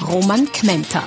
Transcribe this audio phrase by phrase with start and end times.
[0.00, 1.06] Roman Kmenter.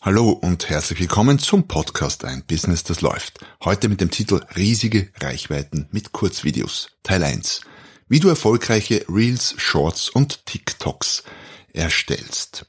[0.00, 3.40] Hallo und herzlich willkommen zum Podcast Ein Business, das läuft.
[3.64, 6.90] Heute mit dem Titel Riesige Reichweiten mit Kurzvideos.
[7.02, 7.62] Teil 1.
[8.08, 11.24] Wie du erfolgreiche Reels, Shorts und TikToks
[11.72, 12.66] erstellst.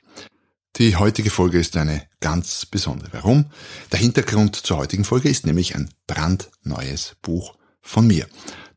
[0.77, 3.09] Die heutige Folge ist eine ganz besondere.
[3.11, 3.51] Warum?
[3.91, 8.27] Der Hintergrund zur heutigen Folge ist nämlich ein brandneues Buch von mir,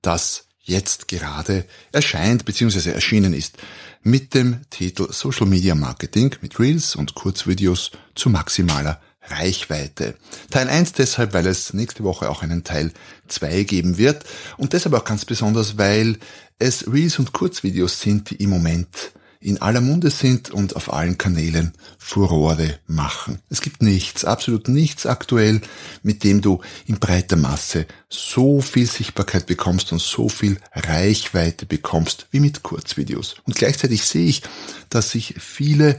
[0.02, 2.92] das jetzt gerade erscheint bzw.
[2.92, 3.59] erschienen ist
[4.02, 10.17] mit dem Titel Social Media Marketing mit Reels und Kurzvideos zu maximaler Reichweite.
[10.50, 12.92] Teil 1 deshalb, weil es nächste Woche auch einen Teil
[13.28, 14.25] 2 geben wird
[14.56, 16.19] und deshalb auch ganz besonders, weil
[16.59, 21.16] es Reels und Kurzvideos sind, die im Moment in aller Munde sind und auf allen
[21.16, 23.41] Kanälen Furore machen.
[23.48, 25.62] Es gibt nichts, absolut nichts aktuell,
[26.02, 32.27] mit dem du in breiter Masse so viel Sichtbarkeit bekommst und so viel Reichweite bekommst
[32.30, 33.36] wie mit Kurzvideos.
[33.44, 34.42] Und gleichzeitig sehe ich,
[34.91, 35.98] dass sich viele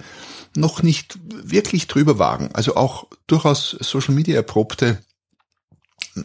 [0.56, 2.52] noch nicht wirklich drüber wagen.
[2.54, 5.00] Also auch durchaus Social Media erprobte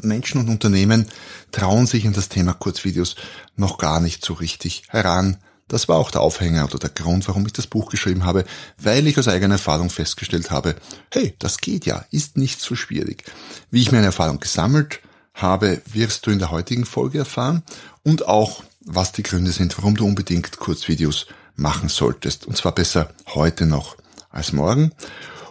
[0.02, 1.06] Menschen und Unternehmen
[1.52, 3.16] trauen sich an das Thema Kurzvideos
[3.56, 5.38] noch gar nicht so richtig heran.
[5.68, 8.44] Das war auch der Aufhänger oder der Grund, warum ich das Buch geschrieben habe,
[8.78, 10.76] weil ich aus eigener Erfahrung festgestellt habe,
[11.10, 13.24] hey, das geht ja, ist nicht so schwierig.
[13.70, 15.00] Wie ich meine Erfahrung gesammelt
[15.34, 17.62] habe, wirst du in der heutigen Folge erfahren
[18.04, 22.46] und auch, was die Gründe sind, warum du unbedingt Kurzvideos machen solltest.
[22.46, 23.96] Und zwar besser heute noch
[24.30, 24.92] als morgen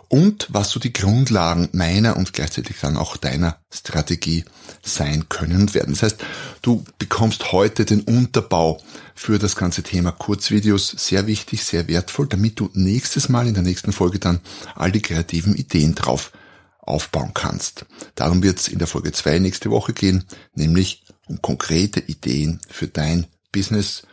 [0.10, 4.46] und was so die Grundlagen meiner und gleichzeitig dann auch deiner Strategie
[4.84, 5.94] sein können und werden.
[5.94, 6.18] Das heißt,
[6.62, 8.82] du bekommst heute den Unterbau
[9.14, 13.64] für das ganze Thema Kurzvideos sehr wichtig, sehr wertvoll, damit du nächstes Mal in der
[13.64, 14.42] nächsten Folge dann
[14.76, 16.32] all die kreativen Ideen drauf
[16.80, 17.86] aufbauen kannst.
[18.16, 22.88] Darum wird es in der Folge 2 nächste Woche gehen, nämlich um konkrete Ideen für
[22.88, 24.04] dein Business,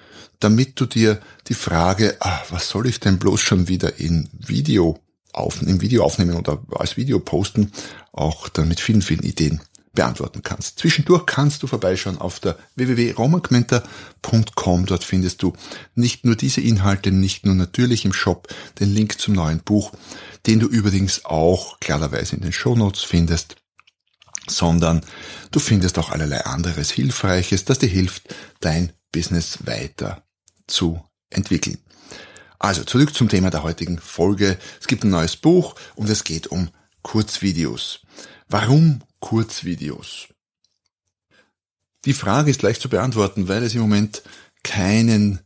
[0.40, 4.98] damit du dir die Frage, ah, was soll ich denn bloß schon wieder in Video
[5.32, 7.72] auf, im Video aufnehmen oder als Video posten,
[8.12, 9.60] auch dann mit vielen, vielen Ideen
[9.94, 10.78] beantworten kannst.
[10.78, 14.86] Zwischendurch kannst du vorbeischauen auf der www.romagmenta.com.
[14.86, 15.52] Dort findest du
[15.94, 18.48] nicht nur diese Inhalte, nicht nur natürlich im Shop
[18.80, 19.92] den Link zum neuen Buch,
[20.46, 23.56] den du übrigens auch klarerweise in den Shownotes findest,
[24.48, 25.04] sondern
[25.50, 30.22] du findest auch allerlei anderes Hilfreiches, das dir hilft, dein Business weiter
[30.66, 31.76] zu entwickeln.
[32.62, 34.56] Also zurück zum Thema der heutigen Folge.
[34.80, 36.68] Es gibt ein neues Buch und es geht um
[37.02, 37.98] Kurzvideos.
[38.48, 40.28] Warum Kurzvideos?
[42.04, 44.22] Die Frage ist leicht zu beantworten, weil es im Moment
[44.62, 45.40] keinen,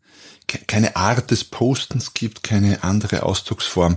[0.67, 3.97] keine Art des Postens gibt, keine andere Ausdrucksform,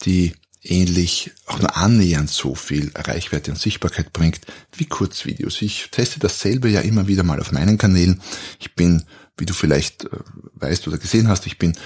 [0.00, 0.32] die
[0.62, 4.40] ähnlich, auch nur annähernd so viel Reichweite und Sichtbarkeit bringt
[4.74, 5.60] wie Kurzvideos.
[5.60, 8.22] Ich teste dasselbe ja immer wieder mal auf meinen Kanälen.
[8.58, 9.04] Ich bin,
[9.36, 10.08] wie du vielleicht äh,
[10.54, 11.76] weißt oder gesehen hast, ich bin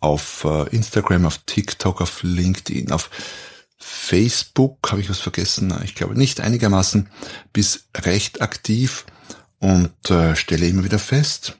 [0.00, 3.10] auf äh, Instagram, auf TikTok, auf LinkedIn, auf
[3.78, 5.72] Facebook, habe ich was vergessen?
[5.84, 7.08] Ich glaube nicht einigermaßen,
[7.52, 9.06] bis recht aktiv
[9.58, 11.58] und äh, stelle immer wieder fest,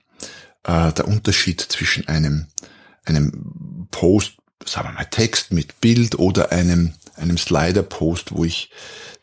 [0.64, 2.46] äh, der Unterschied zwischen einem,
[3.04, 8.70] einem Post, sagen wir mal Text mit Bild oder einem, einem Slider-Post, wo ich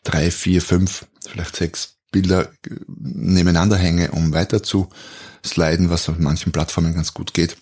[0.02, 2.50] drei, vier, fünf, vielleicht sechs Bilder
[2.96, 4.88] nebeneinander hänge, um weiter zu
[5.44, 7.56] sliden, was auf manchen Plattformen ganz gut geht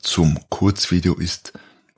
[0.00, 1.52] zum Kurzvideo ist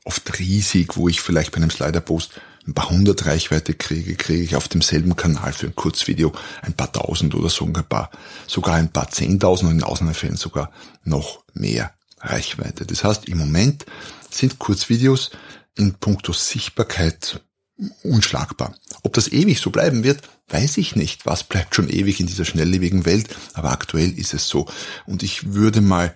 [0.04, 4.56] oft riesig, wo ich vielleicht bei einem Slider-Post ein paar hundert Reichweite kriege, kriege ich
[4.56, 6.32] auf demselben Kanal für ein Kurzvideo
[6.62, 8.10] ein paar tausend oder so ein paar,
[8.46, 10.70] sogar ein paar zehntausend und in Ausnahmefällen sogar
[11.04, 12.84] noch mehr Reichweite.
[12.84, 13.86] Das heißt, im Moment
[14.30, 15.30] sind Kurzvideos
[15.76, 17.40] in puncto Sichtbarkeit
[18.02, 18.74] unschlagbar.
[19.02, 21.26] Ob das ewig so bleiben wird, weiß ich nicht.
[21.26, 23.28] Was bleibt schon ewig in dieser schnelllebigen Welt?
[23.54, 24.66] Aber aktuell ist es so.
[25.06, 26.14] Und ich würde mal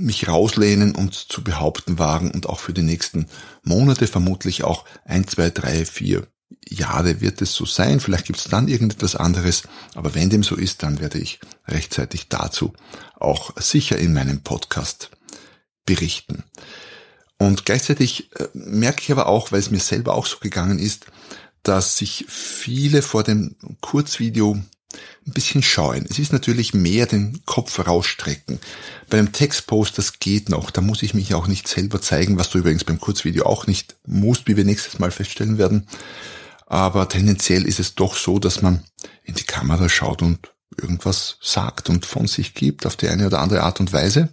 [0.00, 3.26] mich rauslehnen und zu behaupten wagen und auch für die nächsten
[3.62, 6.26] Monate, vermutlich auch ein, zwei, drei, vier
[6.68, 8.00] Jahre wird es so sein.
[8.00, 9.64] Vielleicht gibt es dann irgendetwas anderes.
[9.94, 12.72] Aber wenn dem so ist, dann werde ich rechtzeitig dazu
[13.16, 15.10] auch sicher in meinem Podcast
[15.86, 16.44] berichten.
[17.38, 21.06] Und gleichzeitig äh, merke ich aber auch, weil es mir selber auch so gegangen ist,
[21.62, 24.62] dass sich viele vor dem Kurzvideo
[25.26, 26.06] ein bisschen scheuen.
[26.08, 28.58] Es ist natürlich mehr den Kopf rausstrecken.
[29.08, 30.70] Bei einem Textpost, das geht noch.
[30.70, 33.96] Da muss ich mich auch nicht selber zeigen, was du übrigens beim Kurzvideo auch nicht
[34.06, 35.86] musst, wie wir nächstes Mal feststellen werden.
[36.66, 38.84] Aber tendenziell ist es doch so, dass man
[39.24, 43.40] in die Kamera schaut und irgendwas sagt und von sich gibt auf die eine oder
[43.40, 44.28] andere Art und Weise.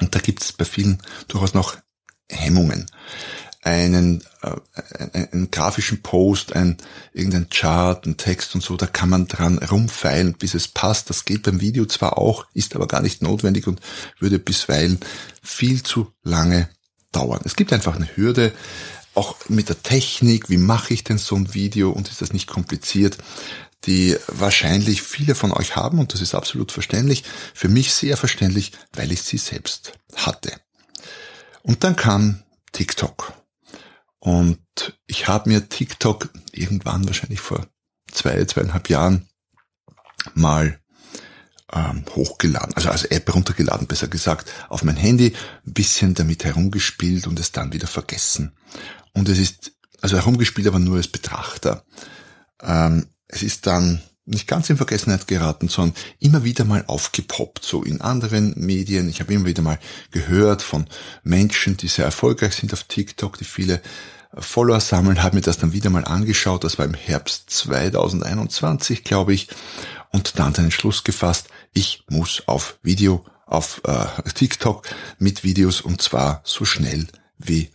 [0.00, 1.76] Und da gibt es bei vielen durchaus noch
[2.28, 2.86] Hemmungen
[3.64, 4.50] einen, äh,
[4.98, 6.76] einen, einen grafischen Post, ein,
[7.12, 11.10] irgendein Chart, ein Text und so, da kann man dran rumfeilen, bis es passt.
[11.10, 13.80] Das geht beim Video zwar auch, ist aber gar nicht notwendig und
[14.20, 15.00] würde bisweilen
[15.42, 16.68] viel zu lange
[17.10, 17.40] dauern.
[17.44, 18.52] Es gibt einfach eine Hürde,
[19.14, 22.48] auch mit der Technik, wie mache ich denn so ein Video und ist das nicht
[22.48, 23.16] kompliziert,
[23.84, 27.22] die wahrscheinlich viele von euch haben und das ist absolut verständlich,
[27.54, 30.52] für mich sehr verständlich, weil ich sie selbst hatte.
[31.62, 33.32] Und dann kam TikTok.
[34.24, 37.66] Und ich habe mir TikTok irgendwann wahrscheinlich vor
[38.10, 39.28] zwei, zweieinhalb Jahren
[40.32, 40.80] mal
[41.70, 45.34] ähm, hochgeladen, also als App runtergeladen, besser gesagt, auf mein Handy,
[45.66, 48.56] ein bisschen damit herumgespielt und es dann wieder vergessen.
[49.12, 51.84] Und es ist, also herumgespielt, aber nur als Betrachter.
[52.62, 57.82] Ähm, es ist dann nicht ganz in Vergessenheit geraten, sondern immer wieder mal aufgepoppt, so
[57.82, 59.08] in anderen Medien.
[59.08, 59.78] Ich habe immer wieder mal
[60.10, 60.86] gehört von
[61.22, 63.82] Menschen, die sehr erfolgreich sind auf TikTok, die viele
[64.36, 66.64] Follower sammeln, habe mir das dann wieder mal angeschaut.
[66.64, 69.48] Das war im Herbst 2021, glaube ich,
[70.10, 74.86] und dann den Entschluss gefasst, ich muss auf Video, auf äh, TikTok
[75.18, 77.06] mit Videos und zwar so schnell
[77.38, 77.70] wie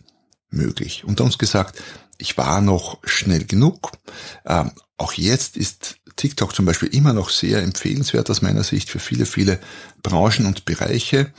[0.50, 1.04] möglich.
[1.04, 1.80] Und uns gesagt,
[2.20, 3.92] ich war noch schnell genug.
[4.46, 8.98] Ähm, auch jetzt ist TikTok zum Beispiel immer noch sehr empfehlenswert aus meiner Sicht für
[8.98, 9.58] viele, viele
[10.02, 11.32] Branchen und Bereiche.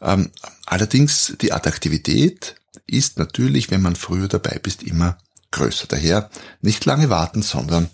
[0.00, 0.30] Ähm,
[0.66, 2.56] allerdings die Attraktivität
[2.86, 5.18] ist natürlich, wenn man früher dabei bist, immer
[5.50, 5.86] größer.
[5.86, 6.30] Daher
[6.62, 7.90] nicht lange warten, sondern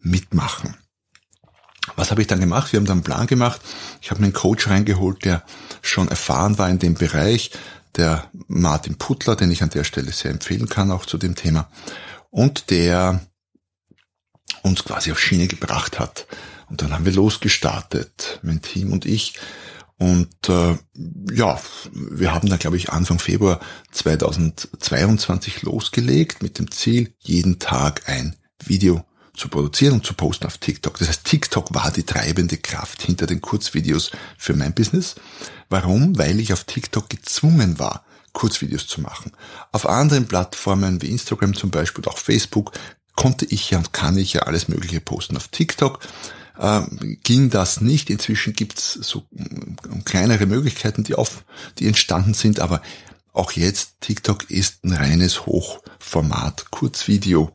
[0.00, 0.76] mitmachen.
[1.96, 2.72] Was habe ich dann gemacht?
[2.72, 3.60] Wir haben dann einen Plan gemacht.
[4.00, 5.44] Ich habe mir einen Coach reingeholt, der
[5.82, 7.50] schon erfahren war in dem Bereich,
[7.96, 11.68] der Martin Puttler, den ich an der Stelle sehr empfehlen kann, auch zu dem Thema,
[12.30, 13.20] und der
[14.62, 16.26] uns quasi auf Schiene gebracht hat.
[16.68, 19.34] Und dann haben wir losgestartet, mein Team und ich,
[19.96, 20.76] und äh,
[21.32, 21.60] ja,
[21.92, 23.60] wir haben dann, glaube ich, Anfang Februar
[23.92, 30.58] 2022 losgelegt mit dem Ziel, jeden Tag ein Video zu produzieren und zu posten auf
[30.58, 30.98] TikTok.
[30.98, 35.16] Das heißt, TikTok war die treibende Kraft hinter den Kurzvideos für mein Business.
[35.68, 36.16] Warum?
[36.18, 39.32] Weil ich auf TikTok gezwungen war, Kurzvideos zu machen.
[39.72, 42.72] Auf anderen Plattformen wie Instagram zum Beispiel auch Facebook
[43.16, 45.36] konnte ich ja und kann ich ja alles Mögliche posten.
[45.36, 46.00] Auf TikTok
[46.58, 48.10] ähm, ging das nicht.
[48.10, 51.44] Inzwischen gibt's so ähm, kleinere Möglichkeiten, die auf,
[51.78, 52.82] die entstanden sind, aber
[53.32, 57.50] auch jetzt TikTok ist ein reines Hochformat Kurzvideo,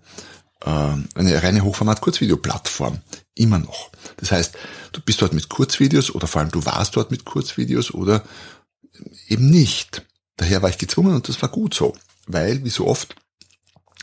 [0.61, 2.99] eine reine Hochformat Kurzvideo Plattform
[3.35, 3.91] immer noch.
[4.17, 4.57] Das heißt,
[4.91, 8.23] du bist dort mit Kurzvideos oder vor allem du warst dort mit Kurzvideos oder
[9.27, 10.05] eben nicht.
[10.35, 11.95] Daher war ich gezwungen und das war gut so,
[12.27, 13.15] weil wie so oft,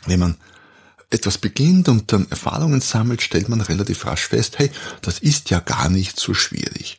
[0.05, 0.37] wenn man
[1.09, 4.71] etwas beginnt und dann Erfahrungen sammelt, stellt man relativ rasch fest, hey,
[5.01, 6.97] das ist ja gar nicht so schwierig.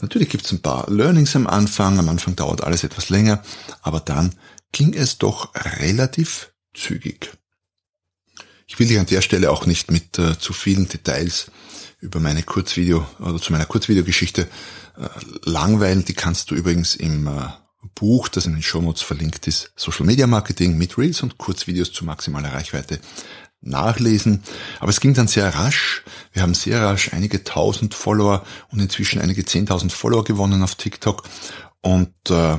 [0.00, 3.42] Natürlich gibt es ein paar Learnings am Anfang, am Anfang dauert alles etwas länger,
[3.82, 4.34] aber dann
[4.72, 7.30] ging es doch relativ zügig.
[8.66, 11.50] Ich will dich an der Stelle auch nicht mit äh, zu vielen Details
[12.00, 15.08] über meine Kurzvideo oder zu meiner Kurzvideogeschichte äh,
[15.44, 16.04] langweilen.
[16.04, 17.48] Die kannst du übrigens im äh,
[17.94, 22.04] Buch, das in den Shownotes verlinkt ist, Social Media Marketing mit Reels und Kurzvideos zu
[22.04, 23.00] maximaler Reichweite
[23.60, 24.42] nachlesen.
[24.80, 26.02] Aber es ging dann sehr rasch.
[26.32, 31.24] Wir haben sehr rasch einige tausend Follower und inzwischen einige zehntausend Follower gewonnen auf TikTok.
[31.80, 32.58] Und äh,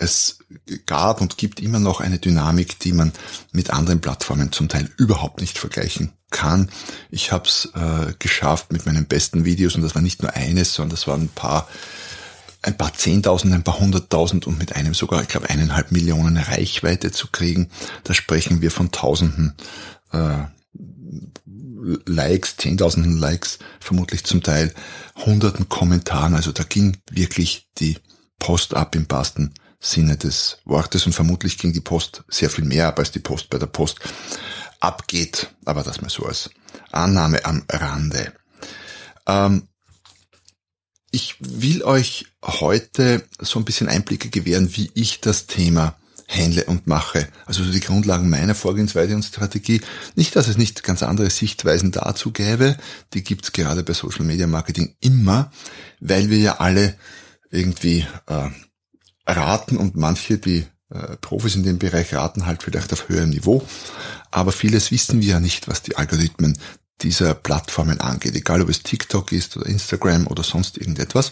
[0.00, 0.38] es
[0.86, 3.12] gab und gibt immer noch eine Dynamik, die man
[3.52, 6.70] mit anderen Plattformen zum Teil überhaupt nicht vergleichen kann.
[7.10, 10.74] Ich habe es äh, geschafft mit meinen besten Videos und das war nicht nur eines,
[10.74, 11.68] sondern das waren ein paar
[12.62, 17.10] ein paar Zehntausend, ein paar Hunderttausend und mit einem sogar, ich glaube, eineinhalb Millionen Reichweite
[17.10, 17.70] zu kriegen.
[18.04, 19.54] Da sprechen wir von Tausenden
[20.12, 20.44] äh,
[22.04, 24.74] Likes, Zehntausenden Likes, vermutlich zum Teil
[25.16, 26.34] Hunderten Kommentaren.
[26.34, 27.96] Also da ging wirklich die
[28.38, 32.88] Post ab im wahrsten Sinne des Wortes und vermutlich ging die Post sehr viel mehr
[32.88, 33.98] ab, als die Post bei der Post
[34.78, 35.50] abgeht.
[35.64, 36.50] Aber das mal so als
[36.92, 38.32] Annahme am Rande.
[39.26, 39.68] Ähm,
[41.10, 45.96] ich will euch heute so ein bisschen Einblicke gewähren, wie ich das Thema
[46.28, 47.26] handle und mache.
[47.46, 49.80] Also die Grundlagen meiner Vorgehensweise und Strategie.
[50.14, 52.76] Nicht, dass es nicht ganz andere Sichtweisen dazu gäbe.
[53.14, 55.50] Die gibt's gerade bei Social Media Marketing immer,
[55.98, 56.96] weil wir ja alle
[57.50, 58.50] irgendwie äh,
[59.26, 63.66] raten und manche, die äh, Profis in dem Bereich raten halt vielleicht auf höherem Niveau.
[64.30, 66.58] Aber vieles wissen wir ja nicht, was die Algorithmen
[67.02, 71.30] dieser Plattformen angeht, egal ob es TikTok ist oder Instagram oder sonst irgendetwas.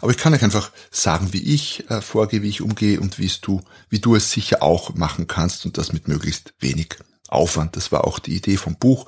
[0.00, 3.30] Aber ich kann euch einfach sagen, wie ich äh, vorgehe, wie ich umgehe und wie
[3.40, 6.96] du, wie du es sicher auch machen kannst und das mit möglichst wenig
[7.28, 7.76] Aufwand.
[7.76, 9.06] Das war auch die Idee vom Buch,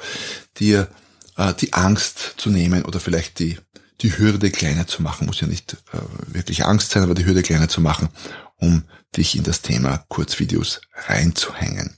[0.59, 0.89] dir
[1.37, 3.59] äh, die Angst zu nehmen oder vielleicht die,
[4.01, 5.27] die Hürde kleiner zu machen.
[5.27, 8.09] Muss ja nicht äh, wirklich Angst sein, aber die Hürde kleiner zu machen,
[8.57, 8.85] um
[9.17, 11.97] dich in das Thema Kurzvideos reinzuhängen.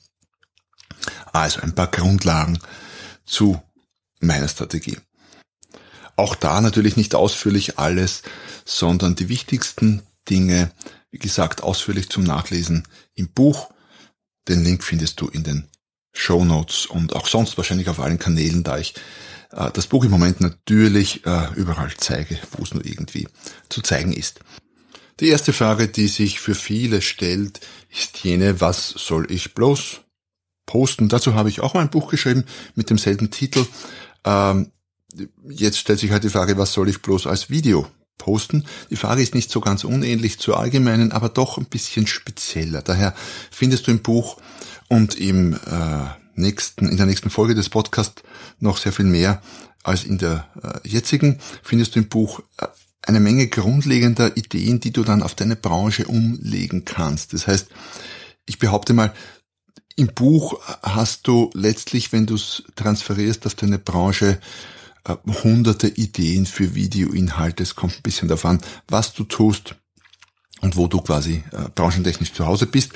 [1.32, 2.58] Also ein paar Grundlagen
[3.24, 3.60] zu
[4.20, 4.98] meiner Strategie.
[6.16, 8.22] Auch da natürlich nicht ausführlich alles,
[8.64, 10.70] sondern die wichtigsten Dinge,
[11.10, 13.70] wie gesagt, ausführlich zum Nachlesen im Buch.
[14.48, 15.68] Den Link findest du in den
[16.12, 18.94] Show Notes und auch sonst wahrscheinlich auf allen Kanälen, da ich
[19.52, 23.28] äh, das Buch im Moment natürlich äh, überall zeige, wo es nur irgendwie
[23.68, 24.40] zu zeigen ist.
[25.20, 30.00] Die erste Frage, die sich für viele stellt, ist jene, was soll ich bloß
[30.64, 31.08] posten?
[31.08, 33.66] Dazu habe ich auch ein Buch geschrieben mit demselben Titel.
[34.24, 34.72] Ähm,
[35.48, 38.64] jetzt stellt sich halt die Frage, was soll ich bloß als Video posten?
[38.88, 42.80] Die Frage ist nicht so ganz unähnlich zur allgemeinen, aber doch ein bisschen spezieller.
[42.80, 43.14] Daher
[43.50, 44.38] findest du im Buch
[44.88, 48.22] und im äh, nächsten, in der nächsten Folge des Podcasts
[48.58, 49.42] noch sehr viel mehr
[49.82, 52.66] als in der äh, jetzigen, findest du im Buch äh,
[53.02, 57.32] eine Menge grundlegender Ideen, die du dann auf deine Branche umlegen kannst.
[57.32, 57.68] Das heißt,
[58.46, 59.14] ich behaupte mal,
[59.96, 64.38] im Buch hast du letztlich, wenn du es transferierst auf deine Branche,
[65.04, 67.62] äh, hunderte Ideen für Videoinhalte.
[67.62, 68.58] Es kommt ein bisschen davon,
[68.88, 69.76] was du tust
[70.60, 72.92] und wo du quasi äh, branchentechnisch zu Hause bist.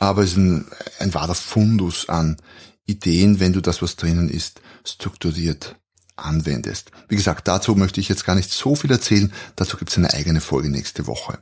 [0.00, 0.66] Aber es ist ein,
[0.98, 2.38] ein wahrer Fundus an
[2.86, 5.76] Ideen, wenn du das, was drinnen ist, strukturiert
[6.16, 6.90] anwendest.
[7.08, 9.32] Wie gesagt, dazu möchte ich jetzt gar nicht so viel erzählen.
[9.56, 11.38] Dazu gibt es eine eigene Folge nächste Woche.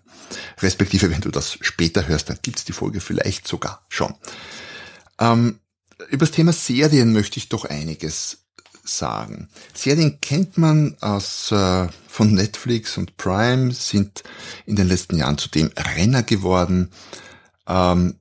[0.61, 4.15] Respektive, wenn du das später hörst, dann gibt es die Folge vielleicht sogar schon.
[5.19, 5.59] Ähm,
[6.11, 8.39] über das Thema Serien möchte ich doch einiges
[8.85, 9.49] sagen.
[9.75, 14.23] Serien kennt man aus äh, von Netflix und Prime, sind
[14.67, 16.91] in den letzten Jahren zudem Renner geworden.
[17.67, 18.15] Ähm,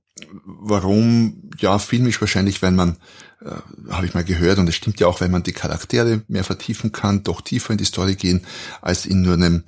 [0.47, 1.49] warum?
[1.59, 2.97] Ja, filmisch wahrscheinlich, wenn man,
[3.41, 6.43] äh, habe ich mal gehört, und es stimmt ja auch, wenn man die Charaktere mehr
[6.43, 8.45] vertiefen kann, doch tiefer in die Story gehen,
[8.81, 9.63] als in nur einem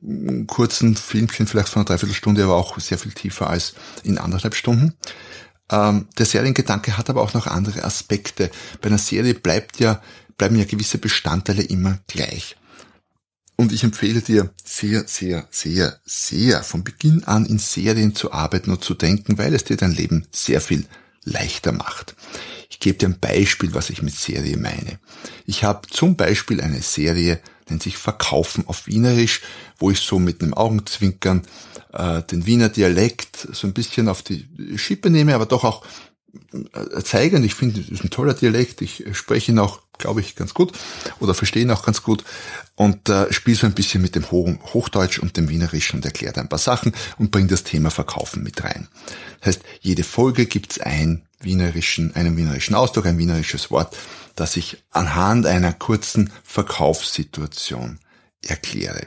[0.00, 4.54] mm, kurzen Filmchen, vielleicht von einer Dreiviertelstunde, aber auch sehr viel tiefer als in anderthalb
[4.54, 4.94] Stunden.
[5.70, 8.50] Ähm, der Seriengedanke hat aber auch noch andere Aspekte.
[8.80, 10.00] Bei einer Serie bleibt ja,
[10.38, 12.56] bleiben ja gewisse Bestandteile immer gleich.
[13.56, 18.70] Und ich empfehle dir sehr, sehr, sehr, sehr von Beginn an in Serien zu arbeiten
[18.70, 20.86] und zu denken, weil es dir dein Leben sehr viel
[21.22, 22.16] leichter macht.
[22.68, 24.98] Ich gebe dir ein Beispiel, was ich mit Serie meine.
[25.46, 29.42] Ich habe zum Beispiel eine Serie, nennt sich Verkaufen auf Wienerisch,
[29.78, 31.42] wo ich so mit einem Augenzwinkern
[31.92, 35.84] äh, den Wiener Dialekt so ein bisschen auf die Schippe nehme, aber doch auch
[37.02, 37.44] zeigen.
[37.44, 38.82] Ich finde, das ist ein toller Dialekt.
[38.82, 40.72] Ich spreche ihn auch, glaube ich, ganz gut
[41.20, 42.24] oder verstehe ihn auch ganz gut
[42.74, 46.48] und äh, spiele so ein bisschen mit dem Hochdeutsch und dem Wienerischen und erkläre ein
[46.48, 48.88] paar Sachen und bringe das Thema Verkaufen mit rein.
[49.40, 53.96] Das heißt, jede Folge gibt's ein wienerischen, einen wienerischen Ausdruck, ein wienerisches Wort,
[54.34, 57.98] das ich anhand einer kurzen Verkaufssituation
[58.42, 59.06] erkläre.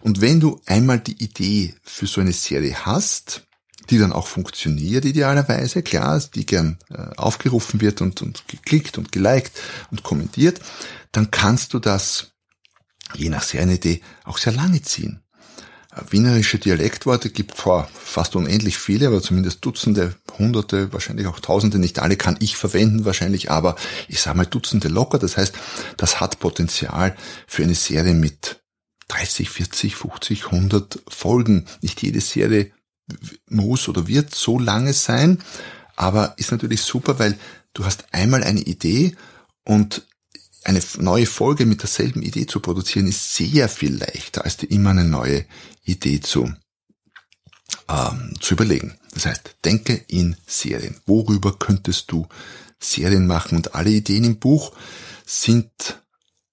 [0.00, 3.46] Und wenn du einmal die Idee für so eine Serie hast,
[3.90, 9.12] die dann auch funktioniert idealerweise, klar, die gern äh, aufgerufen wird und, und geklickt und
[9.12, 9.52] geliked
[9.90, 10.60] und kommentiert,
[11.12, 12.32] dann kannst du das,
[13.14, 15.20] je nach Serienidee, auch sehr lange ziehen.
[15.92, 21.78] Äh, wienerische Dialektworte gibt vor fast unendlich viele, aber zumindest Dutzende, Hunderte, wahrscheinlich auch Tausende.
[21.78, 23.76] Nicht alle kann ich verwenden wahrscheinlich, aber
[24.08, 25.18] ich sage mal Dutzende locker.
[25.18, 25.54] Das heißt,
[25.96, 27.16] das hat Potenzial
[27.46, 28.60] für eine Serie mit
[29.08, 31.66] 30, 40, 50, 100 Folgen.
[31.82, 32.70] Nicht jede Serie
[33.48, 35.42] muss oder wird so lange sein,
[35.96, 37.38] aber ist natürlich super, weil
[37.74, 39.16] du hast einmal eine Idee
[39.64, 40.06] und
[40.64, 44.90] eine neue Folge mit derselben Idee zu produzieren ist sehr viel leichter, als dir immer
[44.90, 45.46] eine neue
[45.84, 46.52] Idee zu,
[47.88, 48.98] ähm, zu überlegen.
[49.14, 51.00] Das heißt, denke in Serien.
[51.06, 52.28] Worüber könntest du
[52.78, 53.56] Serien machen?
[53.56, 54.72] Und alle Ideen im Buch
[55.26, 55.70] sind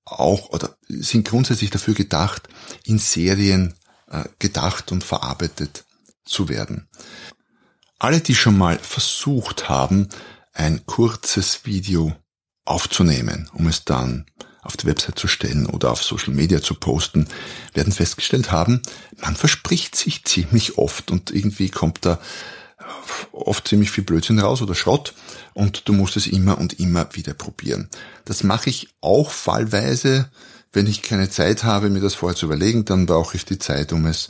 [0.06, 2.48] auch oder sind grundsätzlich dafür gedacht,
[2.86, 3.76] in Serien
[4.10, 5.86] äh, gedacht und verarbeitet
[6.28, 6.88] zu werden.
[8.00, 10.08] Alle, die schon mal versucht haben,
[10.54, 12.14] ein kurzes Video
[12.66, 14.26] aufzunehmen, um es dann
[14.62, 17.28] auf die Website zu stellen oder auf Social Media zu posten,
[17.74, 18.82] werden festgestellt haben,
[19.22, 22.20] man verspricht sich ziemlich oft und irgendwie kommt da
[23.32, 25.14] oft ziemlich viel Blödsinn raus oder Schrott
[25.54, 27.90] und du musst es immer und immer wieder probieren.
[28.26, 30.30] Das mache ich auch fallweise.
[30.74, 33.94] Wenn ich keine Zeit habe, mir das vorher zu überlegen, dann brauche ich die Zeit,
[33.94, 34.30] um es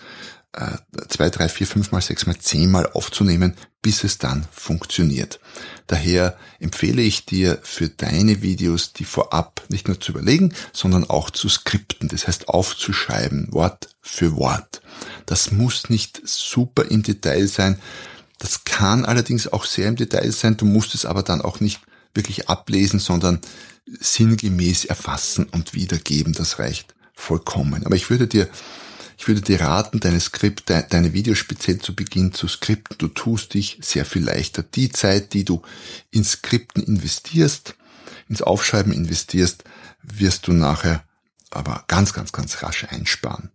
[0.57, 5.39] äh, zwei, drei, vier, fünf mal, sechs mal, zehn mal aufzunehmen, bis es dann funktioniert.
[5.85, 11.29] Daher empfehle ich dir für deine Videos, die vorab nicht nur zu überlegen, sondern auch
[11.29, 12.09] zu skripten.
[12.09, 14.81] Das heißt aufzuschreiben, Wort für Wort.
[15.27, 17.79] Das muss nicht super im Detail sein.
[18.39, 20.57] Das kann allerdings auch sehr im Detail sein.
[20.57, 21.81] Du musst es aber dann auch nicht
[22.15, 23.41] wirklich ablesen, sondern
[23.85, 26.33] sinngemäß erfassen und wiedergeben.
[26.33, 27.85] Das reicht vollkommen.
[27.85, 28.49] Aber ich würde dir
[29.17, 32.97] ich würde dir raten, deine Skript, deine Videos speziell zu Beginn zu skripten.
[32.99, 34.61] Du tust dich sehr viel leichter.
[34.61, 35.63] Die Zeit, die du
[36.11, 37.75] in Skripten investierst,
[38.29, 39.63] ins Aufschreiben investierst,
[40.03, 41.03] wirst du nachher
[41.49, 43.49] aber ganz, ganz, ganz rasch einsparen.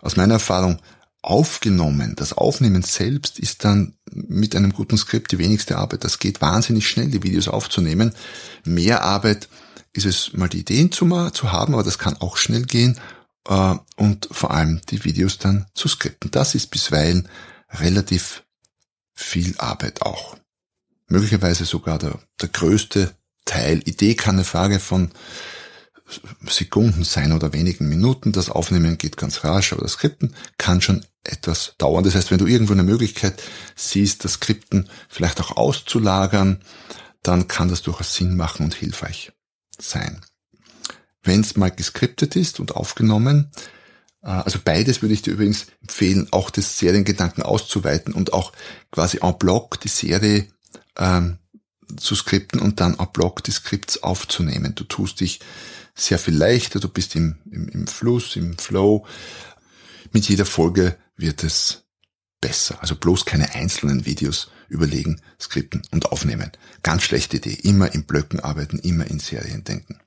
[0.00, 0.80] Aus meiner Erfahrung
[1.22, 2.14] aufgenommen.
[2.16, 6.04] Das Aufnehmen selbst ist dann mit einem guten Skript die wenigste Arbeit.
[6.04, 8.12] Das geht wahnsinnig schnell, die Videos aufzunehmen.
[8.64, 9.48] Mehr Arbeit
[9.92, 13.00] ist es mal die Ideen zu haben, aber das kann auch schnell gehen
[13.46, 16.30] äh, und vor allem die Videos dann zu skripten.
[16.30, 17.28] Das ist bisweilen
[17.70, 18.44] relativ
[19.14, 20.36] viel Arbeit auch.
[21.08, 23.80] Möglicherweise sogar der, der größte Teil.
[23.84, 25.12] Idee kann eine Frage von
[26.48, 28.32] Sekunden sein oder wenigen Minuten.
[28.32, 32.04] Das Aufnehmen geht ganz rasch, aber das Skripten kann schon etwas dauern.
[32.04, 33.42] Das heißt, wenn du irgendwo eine Möglichkeit
[33.74, 36.60] siehst, das Skripten vielleicht auch auszulagern,
[37.22, 39.32] dann kann das durchaus Sinn machen und hilfreich
[39.78, 40.20] sein
[41.26, 43.50] wenn es mal geskriptet ist und aufgenommen.
[44.22, 48.52] Äh, also beides würde ich dir übrigens empfehlen, auch das Seriengedanken auszuweiten und auch
[48.90, 50.46] quasi en bloc die Serie
[50.96, 51.38] ähm,
[51.96, 54.74] zu skripten und dann en bloc die Skripts aufzunehmen.
[54.74, 55.40] Du tust dich
[55.94, 59.06] sehr viel leichter, du bist im, im, im Fluss, im Flow.
[60.12, 61.84] Mit jeder Folge wird es
[62.40, 62.80] besser.
[62.80, 66.50] Also bloß keine einzelnen Videos überlegen, skripten und aufnehmen.
[66.82, 67.58] Ganz schlechte Idee.
[67.62, 69.98] Immer in Blöcken arbeiten, immer in Serien denken.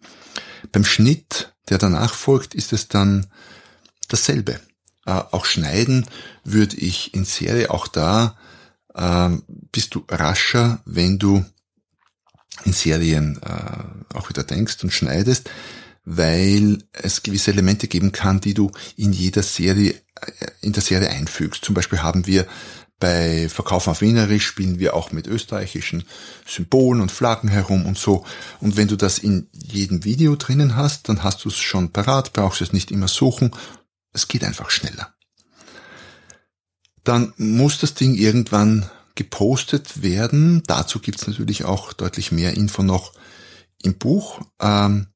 [0.72, 3.28] Beim Schnitt, der danach folgt, ist es dann
[4.08, 4.60] dasselbe.
[5.06, 6.06] Äh, auch schneiden
[6.44, 8.38] würde ich in Serie, auch da
[8.94, 9.30] äh,
[9.72, 11.46] bist du rascher, wenn du
[12.66, 15.50] in Serien äh, auch wieder denkst und schneidest,
[16.06, 21.10] weil es gewisse Elemente geben kann, die du in jeder Serie, äh, in der Serie
[21.10, 21.64] einfügst.
[21.64, 22.48] Zum Beispiel haben wir
[23.00, 26.04] bei Verkauf auf Wienerisch spielen wir auch mit österreichischen
[26.46, 28.26] Symbolen und Flaggen herum und so.
[28.60, 32.34] Und wenn du das in jedem Video drinnen hast, dann hast du es schon parat,
[32.34, 33.52] brauchst es nicht immer suchen.
[34.12, 35.14] Es geht einfach schneller.
[37.06, 40.64] Dann muss das Ding irgendwann gepostet werden.
[40.68, 43.14] Dazu gibt's natürlich auch deutlich mehr Info noch
[43.82, 44.42] im Buch.
[44.60, 45.08] Ähm,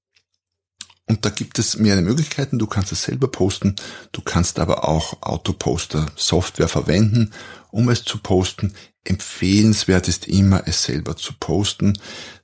[1.08, 2.60] und da gibt es mehrere Möglichkeiten.
[2.60, 3.76] Du kannst es selber posten.
[4.12, 7.32] Du kannst aber auch Autoposter Software verwenden,
[7.72, 8.74] um es zu posten.
[9.04, 11.98] Empfehlenswert ist immer, es selber zu posten.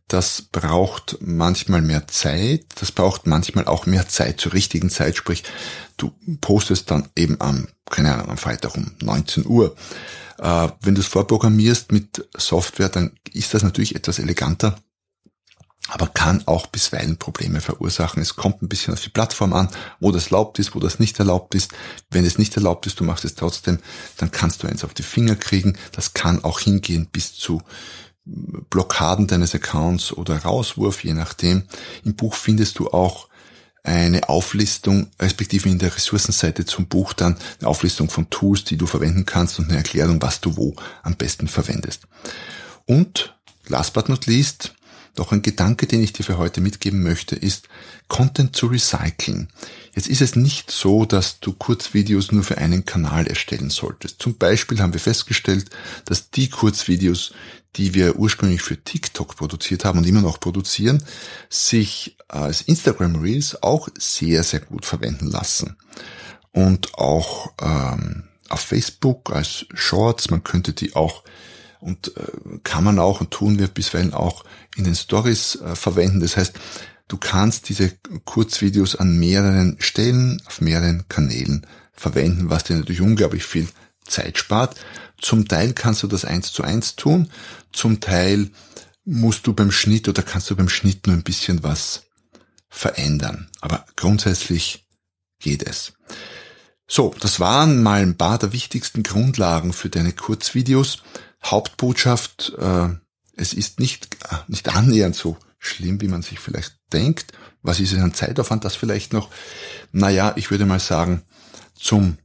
[0.10, 2.66] Das braucht manchmal mehr Zeit.
[2.80, 5.16] Das braucht manchmal auch mehr Zeit zur richtigen Zeit.
[5.16, 5.44] Sprich,
[5.96, 9.76] du postest dann eben am, keine Ahnung, am Freitag um 19 Uhr.
[10.38, 14.76] Äh, wenn du es vorprogrammierst mit Software, dann ist das natürlich etwas eleganter
[15.90, 18.22] aber kann auch bisweilen Probleme verursachen.
[18.22, 21.20] Es kommt ein bisschen auf die Plattform an, wo das erlaubt ist, wo das nicht
[21.20, 21.72] erlaubt ist.
[22.12, 23.80] Wenn es nicht erlaubt ist, du machst es trotzdem,
[24.18, 25.78] dann kannst du eins auf die Finger kriegen.
[25.92, 27.62] Das kann auch hingehen bis zu
[28.26, 31.64] Blockaden deines Accounts oder Rauswurf, je nachdem.
[32.04, 33.28] Im Buch findest du auch
[33.84, 38.86] eine Auflistung, respektive in der Ressourcenseite zum Buch dann eine Auflistung von Tools, die du
[38.86, 42.04] verwenden kannst und eine Erklärung, was du wo am besten verwendest.
[42.86, 43.36] Und
[43.68, 44.74] last but not least,
[45.16, 47.68] doch ein Gedanke, den ich dir für heute mitgeben möchte, ist,
[48.08, 49.50] Content zu recyceln.
[49.96, 54.22] Jetzt ist es nicht so, dass du Kurzvideos nur für einen Kanal erstellen solltest.
[54.22, 55.70] Zum Beispiel haben wir festgestellt,
[56.06, 57.34] dass die Kurzvideos,
[57.76, 61.04] die wir ursprünglich für TikTok produziert haben und immer noch produzieren,
[61.50, 65.76] sich als Instagram Reels auch sehr, sehr gut verwenden lassen.
[66.52, 71.24] Und auch ähm, auf Facebook als Shorts, man könnte die auch
[71.80, 74.44] und äh, kann man auch und tun wir bisweilen auch
[74.76, 76.20] in den Stories äh, verwenden.
[76.20, 76.54] Das heißt,
[77.08, 77.92] du kannst diese
[78.26, 83.68] Kurzvideos an mehreren Stellen, auf mehreren Kanälen verwenden, was dir natürlich unglaublich viel
[84.06, 84.76] Zeit spart.
[85.20, 87.30] Zum Teil kannst du das eins zu eins tun,
[87.72, 88.50] zum Teil
[89.06, 92.04] musst du beim Schnitt oder kannst du beim Schnitt nur ein bisschen was
[92.70, 93.50] verändern.
[93.62, 94.88] Aber grundsätzlich
[95.40, 95.94] geht es.
[96.88, 101.04] So, das waren mal ein paar der wichtigsten Grundlagen für deine Kurzvideos.
[101.44, 102.90] Hauptbotschaft, äh,
[103.36, 107.34] es ist nicht, äh, nicht annähernd so schlimm, wie man sich vielleicht denkt.
[107.62, 108.66] Was ist es an Zeitaufwand?
[108.66, 109.30] Das vielleicht noch,
[109.92, 111.24] naja, ich würde mal sagen,
[111.76, 112.18] zum,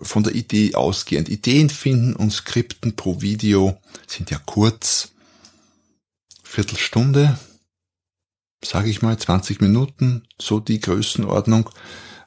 [0.00, 1.28] von der Idee ausgehend.
[1.28, 5.12] Ideen finden und Skripten pro Video sind ja kurz.
[6.42, 7.38] Viertelstunde,
[8.64, 11.70] sage ich mal, 20 Minuten, so die Größenordnung.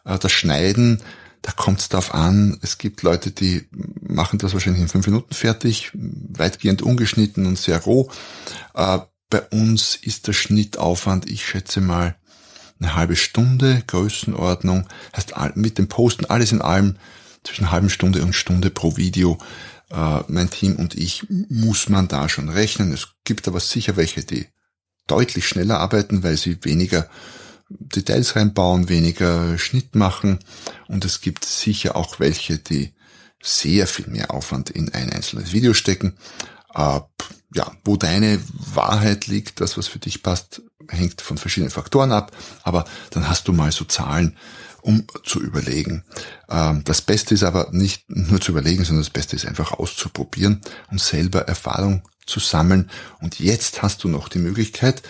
[0.06, 1.02] Äh, das Schneiden
[1.42, 2.58] da kommt es darauf an.
[2.62, 3.68] Es gibt Leute, die
[4.02, 8.10] machen das wahrscheinlich in fünf Minuten fertig, weitgehend ungeschnitten und sehr roh.
[8.74, 9.00] Äh,
[9.30, 12.16] bei uns ist der Schnittaufwand, ich schätze mal,
[12.80, 14.88] eine halbe Stunde Größenordnung.
[15.16, 16.96] Heißt mit dem Posten alles in allem
[17.44, 19.38] zwischen halben Stunde und Stunde pro Video.
[19.92, 22.94] Äh, mein Team und ich muss man da schon rechnen.
[22.94, 24.48] Es gibt aber sicher welche, die
[25.08, 27.10] deutlich schneller arbeiten, weil sie weniger
[27.70, 30.40] Details reinbauen, weniger Schnitt machen.
[30.88, 32.94] Und es gibt sicher auch welche, die
[33.42, 36.18] sehr viel mehr Aufwand in ein einzelnes Video stecken.
[36.74, 37.00] Äh,
[37.54, 42.36] ja, wo deine Wahrheit liegt, das, was für dich passt, hängt von verschiedenen Faktoren ab.
[42.64, 44.38] Aber dann hast du mal so Zahlen,
[44.82, 46.04] um zu überlegen.
[46.50, 50.62] Ähm, das Beste ist aber nicht nur zu überlegen, sondern das Beste ist einfach auszuprobieren
[50.92, 52.90] und selber Erfahrung zu sammeln.
[53.20, 55.02] Und jetzt hast du noch die Möglichkeit,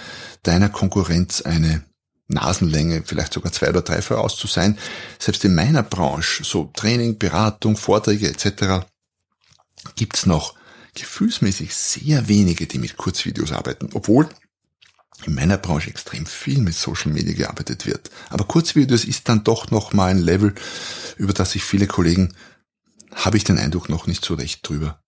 [0.44, 1.84] deiner Konkurrenz eine
[2.30, 4.78] Nasenlänge, vielleicht sogar zwei oder drei voraus zu sein.
[5.18, 8.86] Selbst in meiner Branche, so Training, Beratung, Vorträge etc.,
[9.96, 10.56] gibt's noch
[10.94, 14.30] gefühlsmäßig sehr wenige, die mit Kurzvideos arbeiten, obwohl
[15.26, 18.10] in meiner Branche extrem viel mit Social Media gearbeitet wird.
[18.30, 20.54] Aber Kurzvideos ist dann doch noch mal ein Level,
[21.18, 22.34] über das sich viele Kollegen,
[23.14, 25.02] habe ich den Eindruck, noch nicht so recht drüber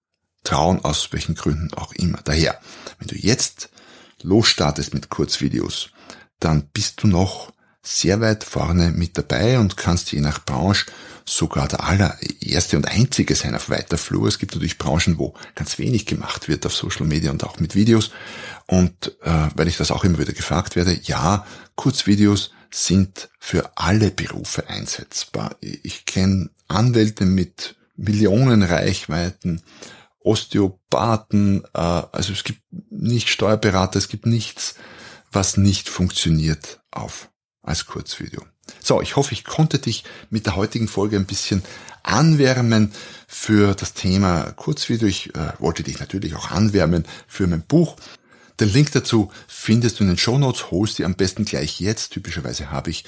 [0.44, 2.20] trauen, aus welchen Gründen auch immer.
[2.24, 2.60] Daher,
[3.00, 3.70] wenn du jetzt
[4.24, 5.92] losstartest mit Kurzvideos,
[6.42, 7.52] dann bist du noch
[7.84, 10.86] sehr weit vorne mit dabei und kannst je nach Branche
[11.26, 14.28] sogar der allererste und einzige sein auf weiter Flur.
[14.28, 17.76] Es gibt natürlich Branchen, wo ganz wenig gemacht wird auf Social Media und auch mit
[17.76, 18.12] Videos.
[18.68, 24.12] Und äh, weil ich das auch immer wieder gefragt werde, ja, Kurzvideos sind für alle
[24.12, 25.56] Berufe einsetzbar.
[25.62, 29.62] Ich kenne Anwälte mit Millionen Reichweiten,
[30.20, 34.76] Osteopathen, äh, also es gibt nicht Steuerberater, es gibt nichts,
[35.32, 37.30] was nicht funktioniert auf
[37.64, 38.44] als Kurzvideo.
[38.82, 41.64] So, ich hoffe, ich konnte dich mit der heutigen Folge ein bisschen
[42.04, 42.92] anwärmen
[43.28, 45.08] für das Thema Kurzvideo.
[45.08, 47.96] Ich äh, wollte dich natürlich auch anwärmen für mein Buch.
[48.62, 50.70] Den Link dazu findest du in den Show Notes.
[50.70, 52.12] holst dir am besten gleich jetzt.
[52.12, 53.06] Typischerweise habe ich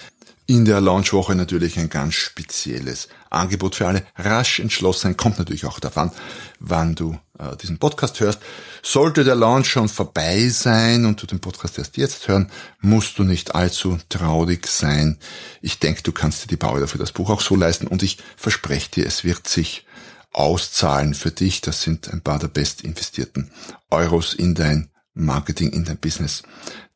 [0.48, 4.04] in der Launchwoche natürlich ein ganz spezielles Angebot für alle.
[4.16, 6.12] Rasch entschlossen, kommt natürlich auch davon,
[6.60, 8.39] wann du äh, diesen Podcast hörst.
[8.82, 12.50] Sollte der Launch schon vorbei sein und du den Podcast erst jetzt hören,
[12.82, 15.20] musst du nicht allzu traurig sein.
[15.62, 18.18] Ich denke, du kannst dir die Bauer für das Buch auch so leisten und ich
[18.38, 19.86] verspreche dir, es wird sich
[20.32, 21.62] auszahlen für dich.
[21.62, 23.52] Das sind ein paar der best investierten
[23.92, 26.43] Euros in dein Marketing, in dein Business,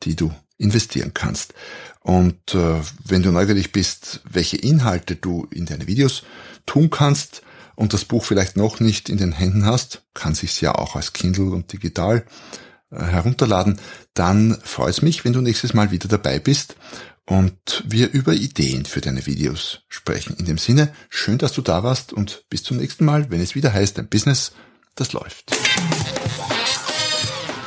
[0.02, 1.54] die du investieren kannst.
[2.00, 6.24] Und äh, wenn du neugierig bist, welche Inhalte du in deine Videos
[6.66, 7.42] tun kannst
[7.76, 11.12] und das Buch vielleicht noch nicht in den Händen hast, kann sich's ja auch als
[11.12, 12.24] Kindle und digital
[12.90, 13.78] äh, herunterladen,
[14.14, 16.76] dann freut es mich, wenn du nächstes Mal wieder dabei bist
[17.26, 20.34] und wir über Ideen für deine Videos sprechen.
[20.38, 23.54] In dem Sinne, schön, dass du da warst und bis zum nächsten Mal, wenn es
[23.54, 24.52] wieder heißt, ein Business,
[24.94, 25.52] das läuft.